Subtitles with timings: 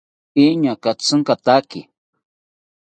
[0.45, 1.79] Iñaa katsinkataki